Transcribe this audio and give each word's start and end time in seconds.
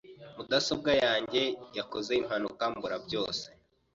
Mudasobwa 0.35 0.91
yanjye 1.03 1.41
yakoze 1.77 2.11
impanuka 2.21 2.63
mbura 2.73 2.97
byose. 3.05 3.45